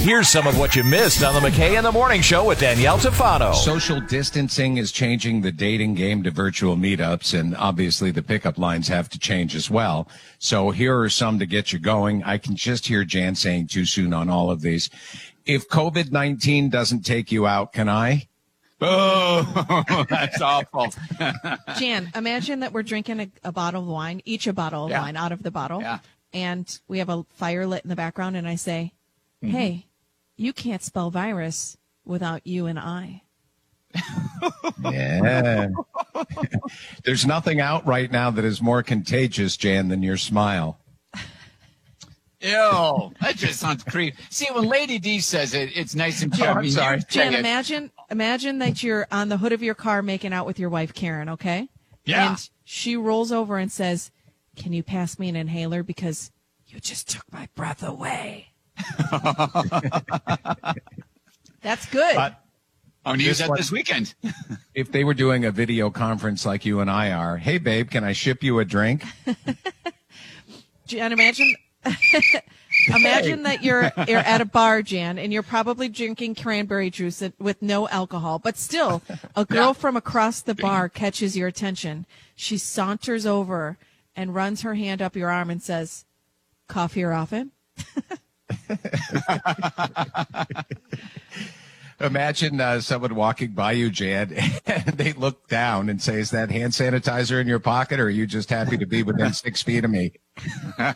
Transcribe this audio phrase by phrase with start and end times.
[0.00, 2.96] Here's some of what you missed on the McKay in the Morning Show with Danielle
[2.98, 3.54] Tafano.
[3.54, 8.88] Social distancing is changing the dating game to virtual meetups, and obviously the pickup lines
[8.88, 10.08] have to change as well.
[10.38, 12.22] So here are some to get you going.
[12.24, 14.88] I can just hear Jan saying too soon on all of these.
[15.44, 18.28] If COVID 19 doesn't take you out, can I?
[18.80, 20.86] Oh, that's awful.
[21.80, 25.02] Jan, imagine that we're drinking a, a bottle of wine, each a bottle of Yeah.
[25.02, 25.98] wine out of the bottle, Yeah.
[26.32, 28.92] and we have a fire lit in the background, and I say,
[29.42, 29.54] Mm-hmm.
[29.56, 29.86] "Hey,
[30.38, 33.22] you can't spell virus without you and I."
[34.82, 35.68] Yeah.
[37.04, 40.78] There's nothing out right now that is more contagious, Jan, than your smile.
[42.40, 44.16] Ew, that just sounds creepy.
[44.30, 46.70] See, when Lady D says it, it's nice and oh, chubby.
[46.70, 46.98] sorry.
[46.98, 47.40] You Jan, take it.
[47.40, 50.94] imagine imagine that you're on the hood of your car making out with your wife
[50.94, 51.68] Karen, okay?
[52.04, 52.30] Yeah.
[52.30, 54.12] And she rolls over and says,
[54.54, 56.30] "Can you pass me an inhaler because
[56.68, 58.47] you just took my breath away?"
[61.62, 62.14] That's good.
[62.14, 62.42] But
[63.04, 64.14] I'm going to use This that one- this weekend.
[64.74, 68.04] if they were doing a video conference like you and I are, hey, babe, can
[68.04, 69.04] I ship you a drink?
[70.86, 71.54] Jan, imagine
[72.88, 77.62] imagine that you're you're at a bar, Jan, and you're probably drinking cranberry juice with
[77.62, 79.02] no alcohol, but still,
[79.36, 82.06] a girl from across the bar catches your attention.
[82.34, 83.78] She saunters over
[84.16, 86.04] and runs her hand up your arm and says,
[86.68, 87.52] "Coffee or often?"
[92.00, 94.32] Imagine uh, someone walking by you, Jan,
[94.66, 98.10] and they look down and say, Is that hand sanitizer in your pocket, or are
[98.10, 100.12] you just happy to be within six feet of me?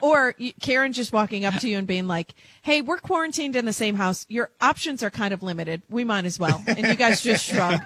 [0.00, 3.64] Or y- Karen just walking up to you and being like, "Hey, we're quarantined in
[3.64, 4.26] the same house.
[4.28, 5.82] Your options are kind of limited.
[5.88, 7.80] We might as well." And you guys just shrug.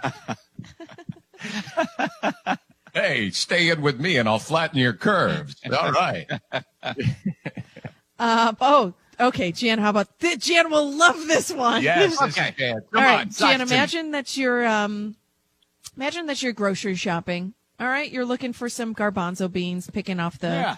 [2.94, 5.56] Hey, stay in with me and I'll flatten your curves.
[5.70, 6.26] All right.
[8.18, 9.78] Uh, oh, okay, Jan.
[9.78, 10.70] How about th- Jan?
[10.70, 11.82] Will love this one.
[11.82, 12.48] Yes, this Okay.
[12.50, 12.80] is Jan.
[12.92, 13.60] Come All on, Jan.
[13.60, 15.16] Imagine that you're um,
[15.96, 17.54] imagine that you're grocery shopping.
[17.80, 20.76] All right, you're looking for some garbanzo beans, picking off the Yeah.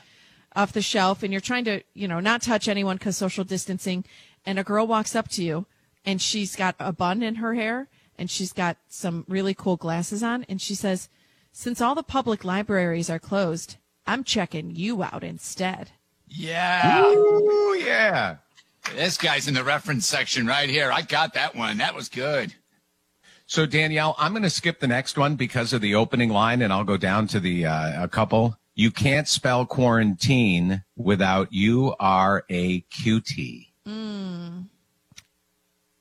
[0.55, 4.05] off the shelf, and you're trying to you know not touch anyone because social distancing.
[4.47, 5.67] And a girl walks up to you,
[6.05, 7.89] and she's got a bun in her hair,
[8.19, 11.09] and she's got some really cool glasses on, and she says,
[11.53, 13.77] "Since all the public libraries are closed,
[14.07, 15.93] I'm checking you out instead."
[16.31, 17.05] Yeah.
[17.05, 18.37] Ooh, yeah.
[18.95, 20.91] This guy's in the reference section right here.
[20.91, 21.79] I got that one.
[21.79, 22.55] That was good.
[23.47, 26.73] So Danielle, I'm going to skip the next one because of the opening line, and
[26.73, 28.57] I'll go down to the uh, a couple.
[28.75, 33.73] You can't spell quarantine without U R A Q T.
[33.85, 34.61] Hmm.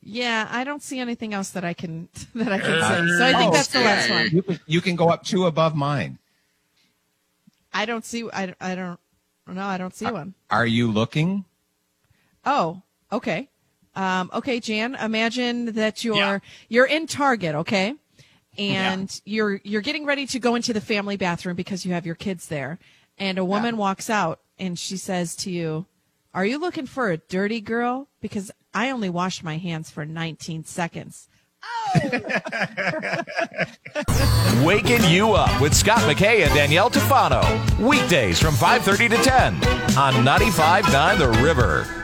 [0.02, 3.18] Yeah, I don't see anything else that I can that I can say.
[3.18, 4.30] So I think that's the last one.
[4.32, 6.20] You can, you can go up two above mine.
[7.74, 8.30] I don't see.
[8.32, 9.00] I, I don't.
[9.54, 10.34] No, I don't see one.
[10.50, 11.46] Are you looking?
[12.46, 13.50] Oh, okay.
[13.96, 14.96] Um, okay, Jan.
[14.96, 16.40] Imagine that you're Yeah.
[16.70, 17.96] you're in Target, okay,
[18.58, 22.16] and you're you're getting ready to go into the family bathroom because you have your
[22.16, 22.80] kids there,
[23.18, 25.86] and a woman walks out and she says to you,
[26.34, 28.08] "Are you looking for a dirty girl?
[28.22, 31.28] Because I only washed my hands for 19 seconds."
[34.64, 37.42] Waking you up with Scott McKay and Danielle Tafano.
[37.80, 39.56] Weekdays from 5:30 to 10
[39.98, 41.99] on 95.9 The River.